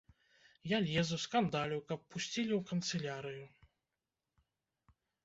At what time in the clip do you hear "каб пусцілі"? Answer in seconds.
1.91-2.53